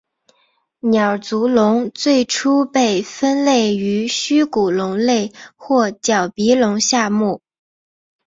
[0.79, 7.43] 鸟足龙最初被分类于虚骨龙类或角鼻龙下目。